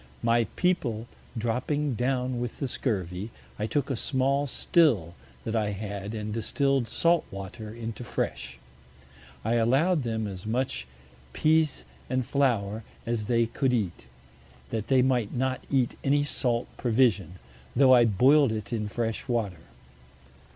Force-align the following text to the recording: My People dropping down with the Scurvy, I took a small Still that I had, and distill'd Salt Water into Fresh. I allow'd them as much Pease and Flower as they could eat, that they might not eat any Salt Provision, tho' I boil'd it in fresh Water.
My 0.23 0.45
People 0.55 1.05
dropping 1.37 1.93
down 1.93 2.39
with 2.39 2.57
the 2.57 2.67
Scurvy, 2.67 3.29
I 3.59 3.67
took 3.67 3.91
a 3.91 3.95
small 3.95 4.47
Still 4.47 5.13
that 5.43 5.55
I 5.55 5.73
had, 5.73 6.15
and 6.15 6.33
distill'd 6.33 6.87
Salt 6.87 7.23
Water 7.29 7.71
into 7.71 8.03
Fresh. 8.03 8.57
I 9.45 9.57
allow'd 9.57 10.01
them 10.01 10.25
as 10.25 10.47
much 10.47 10.87
Pease 11.33 11.85
and 12.09 12.25
Flower 12.25 12.81
as 13.05 13.25
they 13.25 13.45
could 13.45 13.73
eat, 13.73 14.07
that 14.71 14.87
they 14.87 15.03
might 15.03 15.35
not 15.35 15.63
eat 15.69 15.95
any 16.03 16.23
Salt 16.23 16.67
Provision, 16.77 17.35
tho' 17.75 17.93
I 17.93 18.05
boil'd 18.05 18.51
it 18.51 18.73
in 18.73 18.87
fresh 18.87 19.27
Water. 19.27 19.61